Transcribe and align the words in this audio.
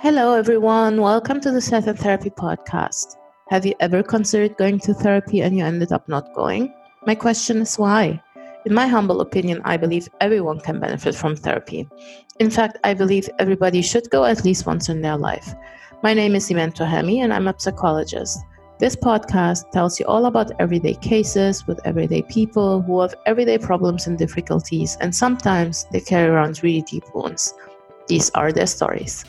Hello, 0.00 0.34
everyone. 0.34 1.00
Welcome 1.00 1.40
to 1.40 1.50
the 1.50 1.60
Set 1.60 1.88
and 1.88 1.98
Therapy 1.98 2.30
podcast. 2.30 3.16
Have 3.48 3.66
you 3.66 3.74
ever 3.80 4.00
considered 4.00 4.56
going 4.56 4.78
to 4.78 4.94
therapy 4.94 5.42
and 5.42 5.56
you 5.58 5.64
ended 5.64 5.90
up 5.90 6.08
not 6.08 6.32
going? 6.36 6.72
My 7.04 7.16
question 7.16 7.56
is 7.62 7.76
why? 7.80 8.22
In 8.64 8.74
my 8.74 8.86
humble 8.86 9.20
opinion, 9.20 9.60
I 9.64 9.76
believe 9.76 10.08
everyone 10.20 10.60
can 10.60 10.78
benefit 10.78 11.16
from 11.16 11.34
therapy. 11.34 11.88
In 12.38 12.48
fact, 12.48 12.78
I 12.84 12.94
believe 12.94 13.28
everybody 13.40 13.82
should 13.82 14.08
go 14.10 14.24
at 14.24 14.44
least 14.44 14.66
once 14.66 14.88
in 14.88 15.00
their 15.00 15.16
life. 15.16 15.52
My 16.04 16.14
name 16.14 16.36
is 16.36 16.48
Iman 16.48 16.70
Tohemi 16.70 17.18
and 17.18 17.34
I'm 17.34 17.48
a 17.48 17.54
psychologist. 17.58 18.38
This 18.78 18.94
podcast 18.94 19.68
tells 19.72 19.98
you 19.98 20.06
all 20.06 20.26
about 20.26 20.52
everyday 20.60 20.94
cases 20.94 21.66
with 21.66 21.84
everyday 21.84 22.22
people 22.22 22.82
who 22.82 23.00
have 23.00 23.16
everyday 23.26 23.58
problems 23.58 24.06
and 24.06 24.16
difficulties, 24.16 24.96
and 25.00 25.12
sometimes 25.12 25.86
they 25.90 26.00
carry 26.00 26.28
around 26.28 26.62
really 26.62 26.82
deep 26.82 27.02
wounds. 27.16 27.52
These 28.06 28.30
are 28.36 28.52
their 28.52 28.68
stories. 28.68 29.24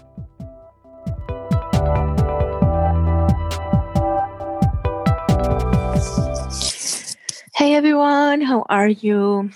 Hey 7.70 7.76
everyone, 7.76 8.42
how 8.42 8.66
are 8.68 8.88
you? 8.88 9.52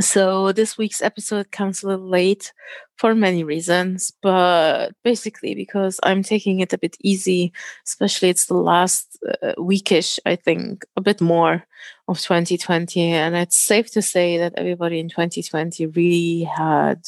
So, 0.00 0.52
this 0.52 0.78
week's 0.78 1.02
episode 1.02 1.52
comes 1.52 1.82
a 1.82 1.88
little 1.88 2.08
late 2.08 2.50
for 2.96 3.14
many 3.14 3.44
reasons, 3.44 4.10
but 4.22 4.92
basically 5.04 5.54
because 5.54 6.00
I'm 6.02 6.22
taking 6.22 6.60
it 6.60 6.72
a 6.72 6.78
bit 6.78 6.96
easy, 7.02 7.52
especially 7.86 8.30
it's 8.30 8.46
the 8.46 8.54
last 8.54 9.18
uh, 9.42 9.52
weekish, 9.58 10.18
I 10.24 10.36
think, 10.36 10.86
a 10.96 11.02
bit 11.02 11.20
more 11.20 11.66
of 12.08 12.22
2020. 12.22 13.02
And 13.02 13.36
it's 13.36 13.54
safe 13.58 13.92
to 13.92 14.00
say 14.00 14.38
that 14.38 14.54
everybody 14.56 14.98
in 14.98 15.10
2020 15.10 15.88
really 15.88 16.44
had 16.44 17.02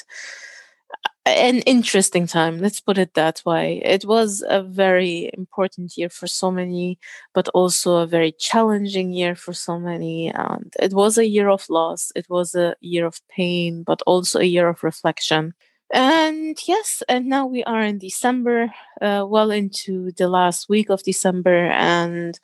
an 1.29 1.59
interesting 1.61 2.27
time 2.27 2.59
let's 2.59 2.81
put 2.81 2.99
it 2.99 3.15
that 3.15 3.43
way. 3.47 3.81
It 3.85 4.05
was 4.05 4.43
a 4.49 4.63
very 4.63 5.31
important 5.35 5.97
year 5.97 6.09
for 6.09 6.27
so 6.27 6.51
many 6.51 6.99
but 7.35 7.49
also 7.51 7.97
a 7.99 8.07
very 8.07 8.33
challenging 8.33 9.13
year 9.13 9.35
for 9.35 9.53
so 9.53 9.79
many 9.79 10.29
and 10.29 10.73
it 10.81 10.93
was 10.93 11.19
a 11.19 11.27
year 11.27 11.49
of 11.49 11.69
loss 11.71 12.13
it 12.17 12.29
was 12.29 12.55
a 12.55 12.75
year 12.81 13.07
of 13.07 13.21
pain 13.29 13.83
but 13.85 14.03
also 14.07 14.41
a 14.41 14.45
year 14.45 14.69
of 14.69 14.83
reflection. 14.85 15.55
And 15.93 16.59
yes 16.67 17.03
and 17.09 17.27
now 17.27 17.47
we 17.47 17.65
are 17.65 17.83
in 17.83 17.99
december 17.99 18.73
uh, 19.01 19.25
well 19.27 19.51
into 19.51 20.13
the 20.13 20.29
last 20.29 20.69
week 20.69 20.91
of 20.91 21.03
december 21.03 21.67
and 21.69 22.39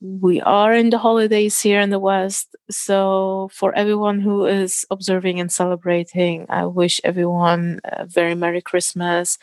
we 0.00 0.40
are 0.42 0.74
in 0.74 0.90
the 0.90 0.98
holidays 0.98 1.60
here 1.60 1.80
in 1.80 1.90
the 1.90 1.98
West. 1.98 2.54
So, 2.70 3.50
for 3.52 3.74
everyone 3.74 4.20
who 4.20 4.46
is 4.46 4.86
observing 4.90 5.40
and 5.40 5.50
celebrating, 5.50 6.46
I 6.48 6.66
wish 6.66 7.00
everyone 7.04 7.80
a 7.84 8.06
very 8.06 8.34
Merry 8.34 8.60
Christmas, 8.62 9.38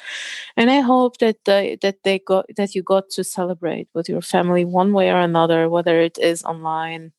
and 0.57 0.69
I 0.69 0.81
hope 0.81 1.17
that 1.17 1.43
that 1.45 1.97
they 2.03 2.19
got 2.19 2.45
that 2.57 2.75
you 2.75 2.83
got 2.83 3.09
to 3.11 3.23
celebrate 3.23 3.89
with 3.93 4.09
your 4.09 4.21
family 4.21 4.65
one 4.65 4.93
way 4.93 5.09
or 5.11 5.19
another, 5.19 5.69
whether 5.69 5.99
it 5.99 6.17
is 6.19 6.43
online 6.43 7.11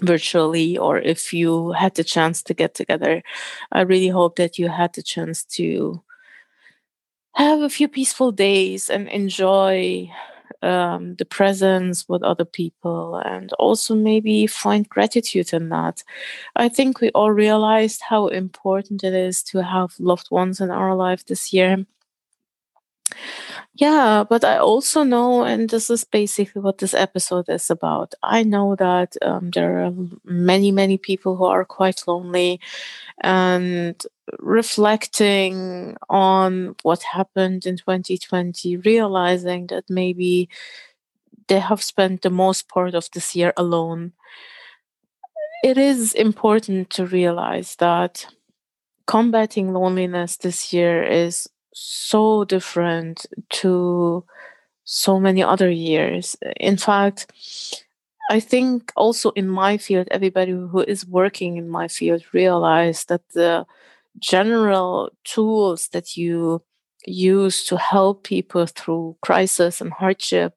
virtually 0.00 0.76
or 0.78 0.98
if 0.98 1.32
you 1.32 1.72
had 1.72 1.94
the 1.94 2.04
chance 2.04 2.42
to 2.42 2.54
get 2.54 2.74
together 2.74 3.22
i 3.72 3.82
really 3.82 4.08
hope 4.08 4.36
that 4.36 4.58
you 4.58 4.68
had 4.68 4.92
the 4.94 5.02
chance 5.02 5.44
to 5.44 6.02
have 7.34 7.60
a 7.60 7.68
few 7.68 7.88
peaceful 7.88 8.32
days 8.32 8.90
and 8.90 9.06
enjoy 9.08 10.10
um, 10.62 11.16
the 11.16 11.24
presence 11.24 12.08
with 12.08 12.22
other 12.22 12.44
people 12.44 13.16
and 13.24 13.52
also 13.54 13.94
maybe 13.94 14.46
find 14.46 14.88
gratitude 14.88 15.52
in 15.52 15.68
that. 15.70 16.02
I 16.56 16.68
think 16.68 17.00
we 17.00 17.10
all 17.10 17.32
realized 17.32 18.02
how 18.02 18.28
important 18.28 19.04
it 19.04 19.14
is 19.14 19.42
to 19.44 19.62
have 19.62 19.94
loved 19.98 20.30
ones 20.30 20.60
in 20.60 20.70
our 20.70 20.94
life 20.94 21.26
this 21.26 21.52
year. 21.52 21.84
Yeah, 23.74 24.24
but 24.28 24.44
I 24.44 24.58
also 24.58 25.02
know, 25.02 25.44
and 25.44 25.70
this 25.70 25.88
is 25.88 26.04
basically 26.04 26.60
what 26.60 26.76
this 26.78 26.92
episode 26.92 27.48
is 27.48 27.70
about. 27.70 28.12
I 28.22 28.42
know 28.42 28.76
that 28.76 29.16
um, 29.22 29.50
there 29.50 29.84
are 29.86 29.92
many, 30.24 30.70
many 30.70 30.98
people 30.98 31.36
who 31.36 31.46
are 31.46 31.64
quite 31.64 32.02
lonely 32.06 32.60
and 33.22 34.00
reflecting 34.40 35.96
on 36.10 36.76
what 36.82 37.02
happened 37.02 37.66
in 37.66 37.76
2020, 37.78 38.76
realizing 38.78 39.68
that 39.68 39.84
maybe 39.90 40.48
they 41.48 41.60
have 41.60 41.82
spent 41.82 42.22
the 42.22 42.30
most 42.30 42.68
part 42.68 42.94
of 42.94 43.08
this 43.14 43.36
year 43.36 43.52
alone. 43.56 44.12
It 45.64 45.78
is 45.78 46.12
important 46.12 46.90
to 46.90 47.06
realize 47.06 47.76
that 47.76 48.26
combating 49.06 49.72
loneliness 49.74 50.36
this 50.38 50.72
year 50.72 51.02
is 51.04 51.48
so 51.72 52.44
different 52.44 53.26
to 53.50 54.24
so 54.84 55.18
many 55.20 55.42
other 55.42 55.70
years. 55.70 56.36
In 56.58 56.76
fact, 56.76 57.32
I 58.30 58.40
think 58.40 58.92
also 58.96 59.30
in 59.30 59.48
my 59.48 59.78
field, 59.78 60.08
everybody 60.10 60.52
who 60.52 60.80
is 60.80 61.06
working 61.06 61.56
in 61.56 61.68
my 61.68 61.88
field 61.88 62.22
realize 62.32 63.04
that 63.06 63.22
the 63.34 63.66
general 64.18 65.10
tools 65.24 65.88
that 65.88 66.16
you 66.16 66.62
use 67.06 67.64
to 67.64 67.76
help 67.76 68.24
people 68.24 68.66
through 68.66 69.16
crisis 69.22 69.80
and 69.80 69.92
hardship 69.92 70.54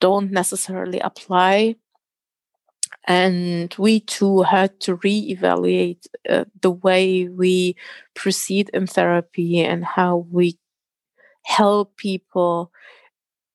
don't 0.00 0.30
necessarily 0.30 1.00
apply 1.00 1.76
and 3.04 3.74
we 3.78 4.00
too 4.00 4.42
had 4.42 4.78
to 4.80 4.96
reevaluate 4.98 6.06
uh, 6.28 6.44
the 6.60 6.70
way 6.70 7.28
we 7.28 7.76
proceed 8.14 8.70
in 8.74 8.86
therapy 8.86 9.60
and 9.60 9.84
how 9.84 10.26
we 10.30 10.58
help 11.44 11.96
people 11.96 12.72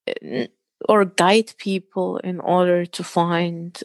uh, 0.08 0.48
or 0.90 1.06
guide 1.06 1.54
people 1.58 2.18
in 2.18 2.40
order 2.40 2.86
to 2.86 3.04
find 3.04 3.84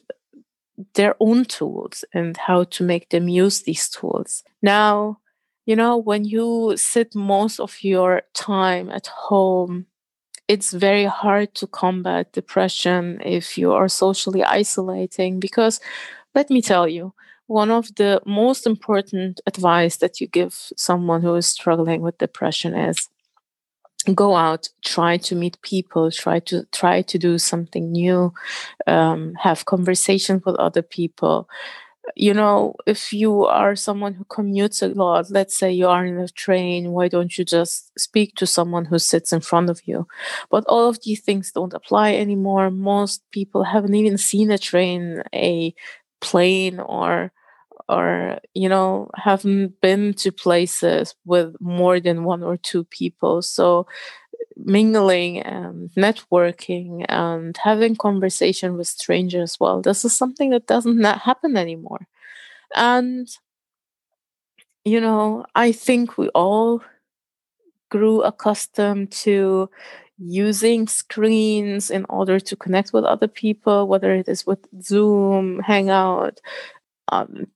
their 0.94 1.14
own 1.20 1.44
tools 1.44 2.04
and 2.14 2.36
how 2.36 2.64
to 2.64 2.82
make 2.82 3.10
them 3.10 3.28
use 3.28 3.62
these 3.62 3.88
tools. 3.88 4.42
Now, 4.62 5.18
you 5.66 5.76
know, 5.76 5.96
when 5.96 6.24
you 6.24 6.74
sit 6.76 7.14
most 7.14 7.60
of 7.60 7.82
your 7.82 8.22
time 8.34 8.90
at 8.90 9.06
home 9.06 9.86
it's 10.50 10.72
very 10.72 11.04
hard 11.04 11.54
to 11.54 11.64
combat 11.68 12.32
depression 12.32 13.20
if 13.24 13.56
you 13.56 13.70
are 13.72 13.88
socially 13.88 14.42
isolating 14.42 15.38
because 15.38 15.78
let 16.34 16.50
me 16.50 16.60
tell 16.60 16.88
you 16.88 17.14
one 17.46 17.70
of 17.70 17.94
the 17.94 18.20
most 18.26 18.66
important 18.66 19.40
advice 19.46 19.98
that 19.98 20.20
you 20.20 20.26
give 20.26 20.72
someone 20.76 21.22
who 21.22 21.36
is 21.36 21.46
struggling 21.46 22.00
with 22.00 22.18
depression 22.18 22.74
is 22.74 23.08
go 24.12 24.34
out 24.34 24.68
try 24.84 25.16
to 25.16 25.36
meet 25.36 25.62
people 25.62 26.10
try 26.10 26.40
to 26.40 26.64
try 26.72 27.00
to 27.00 27.16
do 27.16 27.38
something 27.38 27.92
new 27.92 28.34
um, 28.88 29.34
have 29.34 29.66
conversations 29.66 30.42
with 30.44 30.56
other 30.56 30.82
people 30.82 31.48
you 32.16 32.34
know, 32.34 32.74
if 32.86 33.12
you 33.12 33.44
are 33.46 33.76
someone 33.76 34.14
who 34.14 34.24
commutes 34.24 34.82
a 34.82 34.88
lot, 34.94 35.30
let's 35.30 35.56
say 35.58 35.70
you 35.72 35.86
are 35.86 36.04
in 36.04 36.18
a 36.18 36.28
train, 36.28 36.92
why 36.92 37.08
don't 37.08 37.36
you 37.38 37.44
just 37.44 37.98
speak 37.98 38.34
to 38.36 38.46
someone 38.46 38.86
who 38.86 38.98
sits 38.98 39.32
in 39.32 39.40
front 39.40 39.70
of 39.70 39.80
you? 39.86 40.06
But 40.50 40.64
all 40.66 40.88
of 40.88 40.98
these 41.02 41.20
things 41.20 41.52
don't 41.52 41.74
apply 41.74 42.14
anymore. 42.14 42.70
Most 42.70 43.22
people 43.32 43.64
haven't 43.64 43.94
even 43.94 44.18
seen 44.18 44.50
a 44.50 44.58
train, 44.58 45.22
a 45.34 45.74
plane, 46.20 46.80
or 46.80 47.32
or 47.88 48.38
you 48.54 48.68
know 48.68 49.10
haven't 49.16 49.80
been 49.80 50.14
to 50.14 50.30
places 50.32 51.14
with 51.24 51.54
more 51.60 51.98
than 52.00 52.24
one 52.24 52.42
or 52.42 52.56
two 52.56 52.84
people 52.84 53.42
so 53.42 53.86
mingling 54.56 55.40
and 55.40 55.90
networking 55.92 57.04
and 57.08 57.56
having 57.62 57.96
conversation 57.96 58.76
with 58.76 58.86
strangers 58.86 59.58
well. 59.60 59.80
This 59.82 60.04
is 60.04 60.16
something 60.16 60.50
that 60.50 60.66
doesn't 60.66 61.02
happen 61.02 61.56
anymore. 61.56 62.06
And 62.74 63.28
you 64.84 65.00
know 65.00 65.44
i 65.54 65.72
think 65.72 66.16
we 66.16 66.28
all 66.30 66.82
grew 67.90 68.22
accustomed 68.22 69.10
to 69.10 69.68
using 70.18 70.86
screens 70.86 71.90
in 71.90 72.04
order 72.08 72.38
to 72.38 72.56
connect 72.56 72.92
with 72.92 73.04
other 73.04 73.28
people 73.28 73.88
whether 73.88 74.14
it 74.14 74.28
is 74.28 74.46
with 74.46 74.58
zoom 74.82 75.58
hangout 75.60 76.40
um, 77.12 77.46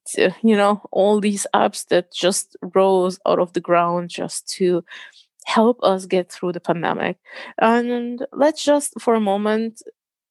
you 0.42 0.56
know 0.56 0.82
all 0.90 1.20
these 1.20 1.46
apps 1.54 1.86
that 1.88 2.12
just 2.12 2.56
rose 2.74 3.18
out 3.26 3.38
of 3.38 3.52
the 3.52 3.60
ground 3.60 4.10
just 4.10 4.48
to 4.48 4.84
help 5.44 5.78
us 5.82 6.06
get 6.06 6.30
through 6.30 6.52
the 6.52 6.60
pandemic. 6.60 7.18
And 7.58 8.26
let's 8.32 8.64
just 8.64 9.00
for 9.00 9.14
a 9.14 9.20
moment 9.20 9.82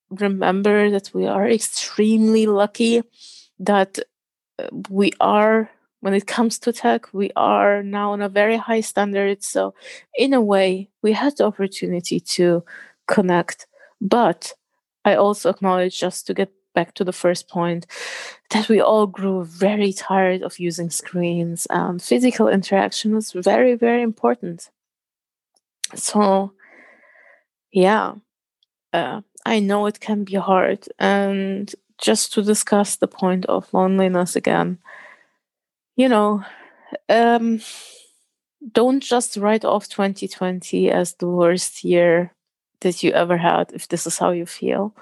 remember 0.09 0.91
that 0.91 1.11
we 1.13 1.25
are 1.25 1.47
extremely 1.47 2.45
lucky 2.45 3.01
that 3.59 3.97
uh, 4.59 4.67
we 4.89 5.11
are 5.19 5.71
when 6.01 6.13
it 6.13 6.27
comes 6.27 6.59
to 6.59 6.73
tech 6.73 7.11
we 7.13 7.31
are 7.35 7.81
now 7.81 8.11
on 8.11 8.21
a 8.21 8.29
very 8.29 8.57
high 8.57 8.81
standard. 8.81 9.43
So 9.43 9.73
in 10.17 10.33
a 10.33 10.41
way 10.41 10.89
we 11.01 11.13
had 11.13 11.37
the 11.37 11.45
opportunity 11.45 12.19
to 12.19 12.63
connect. 13.07 13.67
But 14.01 14.53
i 15.05 15.15
also 15.15 15.49
acknowledge 15.49 15.99
just 15.99 16.27
to 16.27 16.33
get 16.33 16.51
back 16.73 16.93
to 16.95 17.03
the 17.03 17.13
first 17.13 17.49
point 17.49 17.85
that 18.49 18.67
we 18.67 18.81
all 18.81 19.07
grew 19.07 19.43
very 19.45 19.93
tired 19.93 20.41
of 20.41 20.59
using 20.59 20.89
screens 20.89 21.67
and 21.69 22.01
physical 22.01 22.47
interaction 22.47 23.13
was 23.13 23.31
very 23.31 23.75
very 23.75 24.01
important 24.01 24.69
So, 25.95 26.53
yeah, 27.71 28.15
uh, 28.93 29.21
I 29.45 29.59
know 29.59 29.87
it 29.87 29.99
can 29.99 30.25
be 30.25 30.35
hard. 30.35 30.87
And 30.99 31.73
just 31.99 32.33
to 32.35 32.43
discuss 32.43 32.97
the 32.97 33.07
point 33.07 33.45
of 33.47 33.73
loneliness 33.73 34.35
again, 34.35 34.79
you 35.95 36.09
know, 36.09 36.43
um, 37.09 37.61
don't 38.71 39.01
just 39.01 39.37
write 39.37 39.65
off 39.65 39.89
2020 39.89 40.89
as 40.89 41.15
the 41.15 41.27
worst 41.27 41.83
year 41.83 42.33
that 42.81 43.03
you 43.03 43.11
ever 43.11 43.37
had 43.37 43.71
if 43.73 43.87
this 43.87 44.07
is 44.07 44.17
how 44.17 44.31
you 44.31 44.45
feel. 44.45 44.95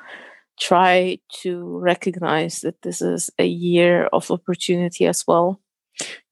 Try 0.59 1.19
to 1.41 1.79
recognize 1.79 2.61
that 2.61 2.81
this 2.83 3.01
is 3.01 3.29
a 3.39 3.45
year 3.45 4.05
of 4.13 4.31
opportunity 4.31 5.07
as 5.07 5.25
well 5.27 5.61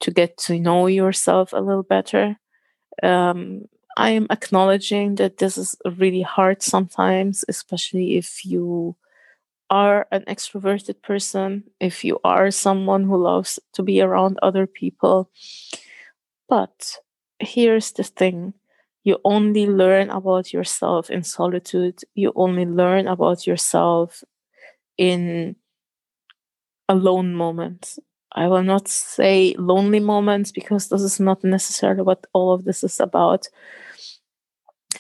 to 0.01 0.11
get 0.11 0.38
to 0.39 0.59
know 0.59 0.88
yourself 0.88 1.53
a 1.53 1.59
little 1.61 1.83
better. 1.83 2.38
Um, 3.03 3.63
I 3.99 4.11
am 4.11 4.27
acknowledging 4.31 5.15
that 5.15 5.37
this 5.37 5.57
is 5.59 5.75
really 5.97 6.23
hard 6.23 6.63
sometimes, 6.63 7.45
especially 7.47 8.17
if 8.17 8.45
you 8.45 8.95
are 9.69 10.07
an 10.11 10.23
extroverted 10.27 11.01
person, 11.03 11.65
if 11.79 12.05
you 12.05 12.19
are 12.23 12.51
someone 12.51 13.05
who 13.05 13.17
loves 13.17 13.59
to 13.73 13.83
be 13.83 14.01
around 14.01 14.39
other 14.41 14.67
people. 14.67 15.29
But 16.49 16.97
here's 17.39 17.91
the 17.93 18.03
thing 18.03 18.53
you 19.05 19.19
only 19.23 19.65
learn 19.65 20.09
about 20.09 20.51
yourself 20.53 21.09
in 21.09 21.23
solitude, 21.23 22.01
you 22.15 22.33
only 22.35 22.65
learn 22.65 23.07
about 23.07 23.47
yourself 23.47 24.23
in 24.97 25.57
alone 26.87 27.35
moments. 27.35 27.99
I 28.33 28.47
will 28.47 28.63
not 28.63 28.87
say 28.87 29.55
lonely 29.57 29.99
moments 29.99 30.51
because 30.51 30.89
this 30.89 31.01
is 31.01 31.19
not 31.19 31.43
necessarily 31.43 32.03
what 32.03 32.25
all 32.33 32.53
of 32.53 32.65
this 32.65 32.83
is 32.83 32.99
about. 32.99 33.47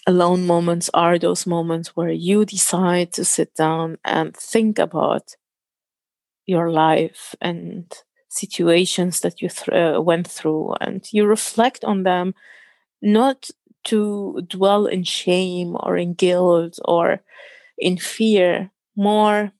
Alone 0.09 0.45
moments 0.45 0.89
are 0.93 1.17
those 1.17 1.47
moments 1.47 1.95
where 1.95 2.11
you 2.11 2.43
decide 2.43 3.13
to 3.13 3.23
sit 3.23 3.55
down 3.55 3.97
and 4.03 4.35
think 4.35 4.77
about 4.77 5.37
your 6.45 6.71
life 6.71 7.35
and 7.41 7.91
situations 8.29 9.21
that 9.21 9.41
you 9.41 9.49
th- 9.49 9.69
uh, 9.69 10.01
went 10.01 10.27
through 10.27 10.73
and 10.81 11.07
you 11.11 11.25
reflect 11.25 11.83
on 11.83 12.03
them 12.03 12.33
not 13.01 13.49
to 13.85 14.41
dwell 14.47 14.87
in 14.87 15.03
shame 15.03 15.77
or 15.81 15.97
in 15.97 16.13
guilt 16.13 16.79
or 16.85 17.21
in 17.77 17.97
fear. 17.97 18.71
More 18.95 19.51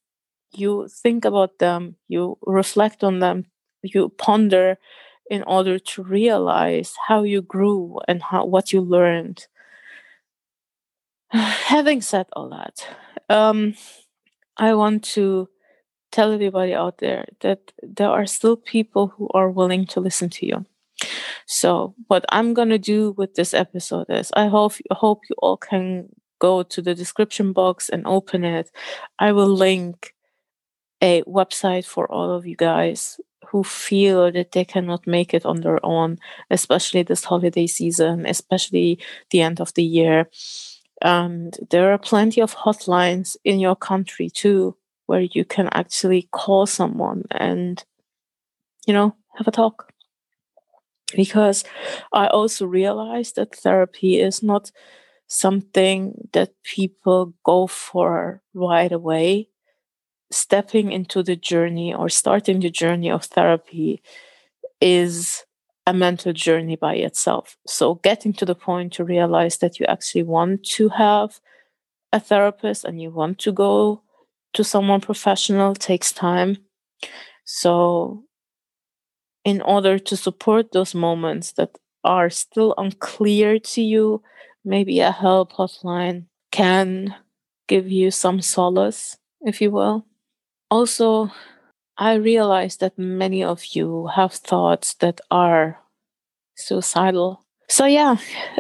you 0.53 0.87
think 0.89 1.25
about 1.25 1.59
them 1.59 1.95
you 2.07 2.37
reflect 2.45 3.03
on 3.03 3.19
them 3.19 3.45
you 3.83 4.09
ponder 4.17 4.77
in 5.29 5.43
order 5.43 5.79
to 5.79 6.03
realize 6.03 6.93
how 7.07 7.23
you 7.23 7.41
grew 7.41 7.99
and 8.07 8.23
how 8.23 8.45
what 8.45 8.73
you 8.73 8.81
learned 8.81 9.47
having 11.31 12.01
said 12.01 12.25
all 12.33 12.49
that 12.49 12.87
um, 13.29 13.73
i 14.57 14.73
want 14.73 15.03
to 15.03 15.47
tell 16.11 16.31
everybody 16.31 16.73
out 16.73 16.97
there 16.99 17.25
that 17.41 17.71
there 17.83 18.09
are 18.09 18.25
still 18.25 18.57
people 18.57 19.07
who 19.07 19.29
are 19.33 19.49
willing 19.49 19.85
to 19.85 19.99
listen 19.99 20.29
to 20.29 20.45
you 20.45 20.65
so 21.45 21.93
what 22.07 22.25
i'm 22.29 22.53
going 22.53 22.69
to 22.69 22.79
do 22.79 23.11
with 23.11 23.35
this 23.35 23.53
episode 23.53 24.05
is 24.09 24.31
i 24.35 24.47
hope 24.47 24.73
hope 24.91 25.21
you 25.29 25.35
all 25.39 25.57
can 25.57 26.07
go 26.39 26.63
to 26.63 26.81
the 26.81 26.95
description 26.95 27.53
box 27.53 27.89
and 27.89 28.07
open 28.07 28.43
it 28.43 28.71
i 29.19 29.31
will 29.31 29.49
link 29.49 30.13
a 31.01 31.21
website 31.23 31.85
for 31.85 32.11
all 32.11 32.31
of 32.31 32.45
you 32.45 32.55
guys 32.55 33.19
who 33.47 33.63
feel 33.63 34.31
that 34.31 34.51
they 34.51 34.65
cannot 34.65 35.07
make 35.07 35.33
it 35.33 35.45
on 35.45 35.61
their 35.61 35.83
own, 35.83 36.17
especially 36.51 37.03
this 37.03 37.23
holiday 37.23 37.65
season, 37.65 38.25
especially 38.25 38.99
the 39.31 39.41
end 39.41 39.59
of 39.59 39.73
the 39.73 39.83
year. 39.83 40.27
And 41.01 41.57
there 41.69 41.91
are 41.91 41.97
plenty 41.97 42.41
of 42.41 42.55
hotlines 42.55 43.37
in 43.43 43.59
your 43.59 43.75
country 43.75 44.29
too, 44.29 44.75
where 45.05 45.21
you 45.21 45.45
can 45.45 45.69
actually 45.71 46.27
call 46.31 46.65
someone 46.65 47.23
and, 47.31 47.83
you 48.85 48.93
know, 48.93 49.15
have 49.35 49.47
a 49.47 49.51
talk. 49.51 49.91
Because 51.15 51.63
I 52.13 52.27
also 52.27 52.65
realized 52.65 53.35
that 53.35 53.55
therapy 53.55 54.19
is 54.19 54.43
not 54.43 54.71
something 55.27 56.27
that 56.33 56.51
people 56.63 57.33
go 57.43 57.67
for 57.67 58.41
right 58.53 58.91
away 58.91 59.49
stepping 60.31 60.91
into 60.91 61.23
the 61.23 61.35
journey 61.35 61.93
or 61.93 62.09
starting 62.09 62.59
the 62.59 62.69
journey 62.69 63.09
of 63.09 63.25
therapy 63.25 64.01
is 64.81 65.43
a 65.89 65.93
mental 65.93 66.31
journey 66.33 66.75
by 66.75 66.93
itself. 66.95 67.57
So, 67.65 67.95
getting 67.95 68.33
to 68.33 68.45
the 68.45 68.55
point 68.55 68.93
to 68.93 69.03
realize 69.03 69.57
that 69.57 69.79
you 69.79 69.85
actually 69.87 70.23
want 70.23 70.63
to 70.77 70.89
have 70.89 71.39
a 72.13 72.19
therapist 72.19 72.85
and 72.85 73.01
you 73.01 73.09
want 73.09 73.39
to 73.39 73.51
go 73.51 74.03
to 74.53 74.63
someone 74.63 75.01
professional 75.01 75.73
takes 75.73 76.11
time. 76.11 76.57
So, 77.43 78.23
in 79.43 79.61
order 79.61 79.97
to 79.97 80.15
support 80.15 80.71
those 80.71 80.93
moments 80.93 81.53
that 81.53 81.77
are 82.03 82.29
still 82.29 82.75
unclear 82.77 83.57
to 83.59 83.81
you, 83.81 84.21
maybe 84.63 84.99
a 84.99 85.11
help 85.11 85.53
hotline 85.53 86.25
can 86.51 87.15
give 87.67 87.89
you 87.89 88.11
some 88.11 88.41
solace, 88.41 89.17
if 89.41 89.59
you 89.59 89.71
will. 89.71 90.05
Also, 90.69 91.31
I 91.99 92.13
realize 92.13 92.77
that 92.77 92.97
many 92.97 93.43
of 93.43 93.75
you 93.75 94.07
have 94.15 94.31
thoughts 94.31 94.93
that 94.95 95.19
are 95.29 95.79
suicidal. 96.55 97.45
So, 97.67 97.85
yeah, 97.85 98.15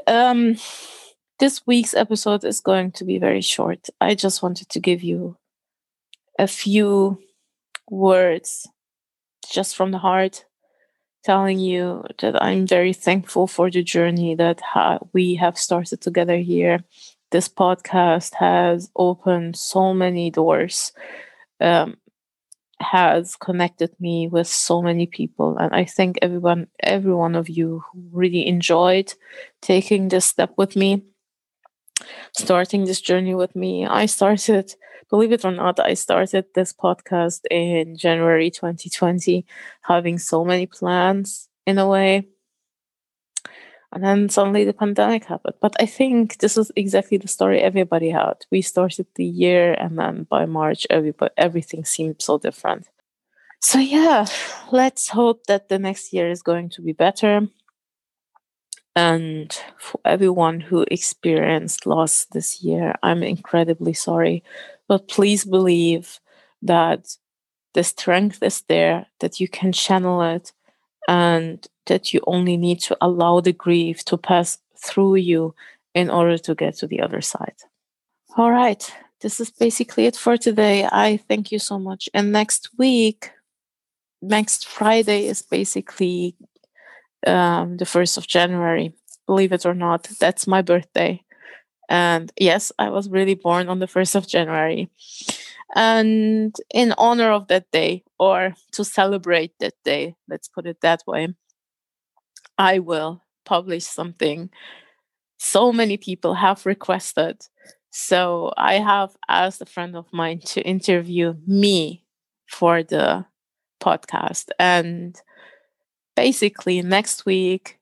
um, 0.07 0.57
this 1.39 1.65
week's 1.65 1.93
episode 1.93 2.43
is 2.43 2.59
going 2.59 2.91
to 2.91 3.05
be 3.05 3.17
very 3.17 3.39
short. 3.39 3.87
I 4.01 4.13
just 4.13 4.43
wanted 4.43 4.67
to 4.69 4.81
give 4.81 5.03
you 5.03 5.37
a 6.37 6.47
few 6.47 7.17
words 7.89 8.67
just 9.49 9.73
from 9.73 9.91
the 9.91 9.99
heart 9.99 10.43
telling 11.23 11.59
you 11.59 12.03
that 12.19 12.43
I'm 12.43 12.67
very 12.67 12.91
thankful 12.91 13.47
for 13.47 13.71
the 13.71 13.83
journey 13.83 14.35
that 14.35 14.59
ha- 14.59 14.99
we 15.13 15.35
have 15.35 15.57
started 15.57 16.01
together 16.01 16.37
here. 16.37 16.83
This 17.31 17.47
podcast 17.47 18.33
has 18.35 18.91
opened 18.97 19.55
so 19.55 19.93
many 19.93 20.29
doors 20.29 20.91
um, 21.61 21.95
has 22.81 23.35
connected 23.35 23.91
me 23.99 24.27
with 24.27 24.47
so 24.47 24.81
many 24.81 25.05
people 25.05 25.57
and 25.57 25.73
i 25.73 25.83
think 25.83 26.17
everyone 26.21 26.67
every 26.81 27.13
one 27.13 27.35
of 27.35 27.49
you 27.49 27.83
who 27.91 28.03
really 28.11 28.47
enjoyed 28.47 29.13
taking 29.61 30.07
this 30.07 30.25
step 30.25 30.51
with 30.57 30.75
me 30.75 31.03
starting 32.37 32.85
this 32.85 33.01
journey 33.01 33.35
with 33.35 33.55
me 33.55 33.85
i 33.85 34.05
started 34.05 34.73
believe 35.09 35.31
it 35.31 35.43
or 35.43 35.51
not 35.51 35.79
i 35.79 35.93
started 35.93 36.45
this 36.55 36.71
podcast 36.71 37.41
in 37.51 37.97
january 37.97 38.49
2020 38.49 39.45
having 39.81 40.17
so 40.17 40.45
many 40.45 40.65
plans 40.65 41.49
in 41.65 41.77
a 41.77 41.87
way 41.87 42.27
and 43.91 44.03
then 44.03 44.29
suddenly 44.29 44.65
the 44.65 44.73
pandemic 44.73 45.25
happened. 45.25 45.55
But 45.61 45.75
I 45.79 45.85
think 45.85 46.37
this 46.37 46.57
is 46.57 46.71
exactly 46.75 47.17
the 47.17 47.27
story 47.27 47.59
everybody 47.59 48.09
had. 48.09 48.45
We 48.51 48.61
started 48.61 49.07
the 49.15 49.25
year, 49.25 49.73
and 49.73 49.97
then 49.97 50.27
by 50.29 50.45
March, 50.45 50.85
everybody, 50.89 51.33
everything 51.37 51.85
seemed 51.85 52.21
so 52.21 52.37
different. 52.37 52.87
So, 53.61 53.79
yeah, 53.79 54.25
let's 54.71 55.09
hope 55.09 55.45
that 55.47 55.69
the 55.69 55.79
next 55.79 56.13
year 56.13 56.29
is 56.29 56.41
going 56.41 56.69
to 56.69 56.81
be 56.81 56.93
better. 56.93 57.47
And 58.95 59.57
for 59.77 59.99
everyone 60.05 60.59
who 60.59 60.85
experienced 60.89 61.85
loss 61.85 62.25
this 62.25 62.61
year, 62.61 62.95
I'm 63.03 63.23
incredibly 63.23 63.93
sorry. 63.93 64.43
But 64.87 65.07
please 65.07 65.45
believe 65.45 66.19
that 66.61 67.15
the 67.73 67.83
strength 67.83 68.41
is 68.43 68.61
there, 68.67 69.07
that 69.19 69.39
you 69.39 69.47
can 69.47 69.71
channel 69.71 70.21
it, 70.21 70.53
and 71.07 71.65
that 71.89 72.13
you 72.13 72.21
only 72.25 72.57
need 72.57 72.79
to 72.79 72.97
allow 73.01 73.41
the 73.41 73.53
grief 73.53 74.03
to 74.05 74.17
pass 74.17 74.57
through 74.77 75.15
you 75.15 75.53
in 75.93 76.09
order 76.09 76.37
to 76.37 76.55
get 76.55 76.77
to 76.77 76.87
the 76.87 77.01
other 77.01 77.21
side. 77.21 77.57
All 78.37 78.51
right, 78.51 78.91
this 79.21 79.39
is 79.39 79.51
basically 79.51 80.05
it 80.05 80.15
for 80.15 80.37
today. 80.37 80.87
I 80.89 81.17
thank 81.17 81.51
you 81.51 81.59
so 81.59 81.77
much. 81.77 82.07
And 82.13 82.31
next 82.31 82.69
week, 82.77 83.31
next 84.21 84.67
Friday 84.67 85.25
is 85.25 85.41
basically 85.41 86.35
um, 87.27 87.77
the 87.77 87.85
1st 87.85 88.17
of 88.17 88.27
January. 88.27 88.93
Believe 89.25 89.51
it 89.51 89.65
or 89.65 89.73
not, 89.73 90.03
that's 90.19 90.47
my 90.47 90.61
birthday. 90.61 91.21
And 91.89 92.31
yes, 92.39 92.71
I 92.79 92.89
was 92.89 93.09
really 93.09 93.35
born 93.35 93.67
on 93.67 93.79
the 93.79 93.87
1st 93.87 94.15
of 94.15 94.27
January. 94.27 94.89
And 95.75 96.55
in 96.73 96.93
honor 96.97 97.31
of 97.31 97.47
that 97.47 97.69
day, 97.71 98.03
or 98.19 98.55
to 98.71 98.83
celebrate 98.83 99.53
that 99.59 99.75
day, 99.83 100.15
let's 100.27 100.47
put 100.47 100.65
it 100.65 100.81
that 100.81 101.03
way, 101.05 101.35
I 102.59 102.79
will 102.79 103.23
publish 103.45 103.85
something 103.85 104.51
so 105.39 105.71
many 105.71 105.97
people 105.97 106.35
have 106.35 106.65
requested. 106.65 107.41
So 107.89 108.53
I 108.57 108.75
have 108.75 109.15
asked 109.27 109.61
a 109.61 109.65
friend 109.65 109.95
of 109.95 110.05
mine 110.11 110.41
to 110.47 110.61
interview 110.61 111.35
me 111.47 112.03
for 112.45 112.83
the 112.83 113.25
podcast. 113.81 114.49
And 114.59 115.19
basically, 116.15 116.81
next 116.81 117.25
week, 117.25 117.79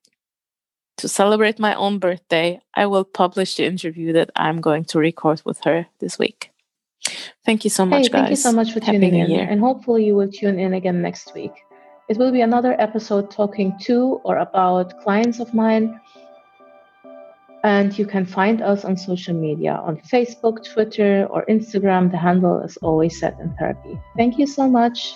to 0.98 1.08
celebrate 1.08 1.60
my 1.60 1.74
own 1.76 2.00
birthday, 2.00 2.62
I 2.76 2.86
will 2.86 3.04
publish 3.04 3.56
the 3.56 3.66
interview 3.66 4.14
that 4.14 4.30
I'm 4.36 4.62
going 4.62 4.86
to 4.86 5.00
record 5.00 5.42
with 5.44 5.60
her 5.66 5.88
this 6.00 6.18
week. 6.18 6.52
Thank 7.46 7.64
you 7.64 7.70
so 7.70 7.86
much, 7.86 8.04
hey, 8.04 8.10
guys. 8.10 8.12
Thank 8.12 8.30
you 8.30 8.36
so 8.36 8.52
much 8.52 8.72
for 8.72 8.80
Happy 8.80 9.00
tuning 9.00 9.16
in, 9.16 9.30
Year. 9.30 9.48
and 9.50 9.60
hopefully 9.60 10.06
you 10.06 10.16
will 10.16 10.32
tune 10.32 10.60
in 10.60 10.74
again 10.74 11.02
next 11.02 11.34
week. 11.34 11.54
It 12.10 12.18
will 12.18 12.32
be 12.32 12.40
another 12.40 12.74
episode 12.80 13.30
talking 13.30 13.78
to 13.82 14.22
or 14.24 14.38
about 14.38 15.02
clients 15.02 15.40
of 15.42 15.54
mine. 15.54 16.00
And 17.64 17.98
you 18.00 18.06
can 18.06 18.26
find 18.26 18.62
us 18.62 18.86
on 18.86 18.96
social 18.96 19.34
media 19.34 19.74
on 19.74 19.98
Facebook, 19.98 20.64
Twitter, 20.64 21.28
or 21.30 21.46
Instagram. 21.48 22.10
The 22.10 22.18
handle 22.18 22.62
is 22.62 22.78
always 22.78 23.20
set 23.20 23.38
in 23.42 23.54
therapy. 23.58 24.00
Thank 24.16 24.38
you 24.38 24.48
so 24.48 24.70
much. 24.70 25.16